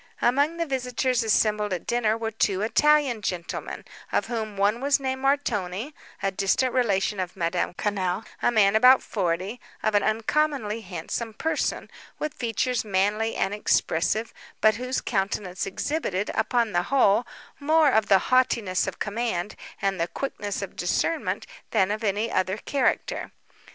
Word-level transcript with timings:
Among 0.19 0.57
the 0.57 0.65
visitors 0.65 1.21
assembled 1.23 1.71
at 1.73 1.85
dinner 1.85 2.17
were 2.17 2.31
two 2.31 2.63
Italian 2.63 3.21
gentlemen, 3.21 3.85
of 4.11 4.25
whom 4.25 4.57
one 4.57 4.81
was 4.81 4.99
named 4.99 5.21
Montoni, 5.21 5.93
a 6.23 6.31
distant 6.31 6.73
relation 6.73 7.19
of 7.19 7.35
Madame 7.35 7.75
Quesnel, 7.75 8.23
a 8.41 8.49
man 8.49 8.75
about 8.75 9.03
forty, 9.03 9.59
of 9.83 9.93
an 9.93 10.01
uncommonly 10.01 10.81
handsome 10.81 11.35
person, 11.35 11.87
with 12.17 12.33
features 12.33 12.83
manly 12.83 13.35
and 13.35 13.53
expressive, 13.53 14.33
but 14.59 14.77
whose 14.77 15.01
countenance 15.01 15.67
exhibited, 15.67 16.31
upon 16.33 16.71
the 16.71 16.81
whole, 16.89 17.27
more 17.59 17.91
of 17.91 18.07
the 18.07 18.17
haughtiness 18.33 18.87
of 18.87 18.97
command, 18.97 19.55
and 19.83 20.01
the 20.01 20.07
quickness 20.07 20.63
of 20.63 20.75
discernment, 20.75 21.45
than 21.69 21.91
of 21.91 22.03
any 22.03 22.31
other 22.31 22.57
character. 22.57 23.31